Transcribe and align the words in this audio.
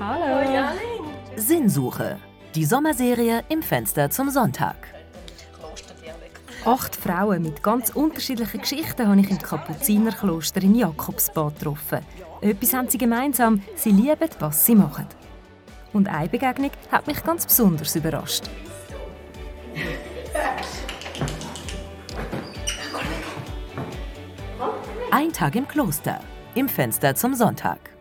Hallo. 0.00 0.78
Sinnsuche. 1.36 2.16
Die 2.54 2.64
Sommerserie 2.64 3.44
im 3.50 3.60
Fenster 3.60 4.08
zum 4.08 4.30
Sonntag. 4.30 4.76
Acht 6.64 6.96
Frauen 6.96 7.42
mit 7.42 7.62
ganz 7.62 7.90
unterschiedlichen 7.90 8.62
Geschichten 8.62 9.06
habe 9.06 9.20
ich 9.20 9.30
im 9.30 9.38
Kapuzinerkloster 9.38 10.62
in 10.62 10.74
Jakobsbad 10.74 11.58
getroffen. 11.58 11.98
Etwas 12.40 12.72
haben 12.72 12.88
sie 12.88 12.96
gemeinsam, 12.96 13.62
sie 13.76 13.90
lieben, 13.90 14.30
was 14.38 14.64
sie 14.64 14.74
machen. 14.74 15.06
Und 15.92 16.08
eine 16.08 16.30
Begegnung 16.30 16.70
hat 16.90 17.06
mich 17.06 17.22
ganz 17.22 17.44
besonders 17.44 17.94
überrascht. 17.94 18.44
Ein 25.10 25.30
Tag 25.30 25.56
im 25.56 25.68
Kloster. 25.68 26.20
Im 26.54 26.70
Fenster 26.70 27.14
zum 27.14 27.34
Sonntag. 27.34 27.99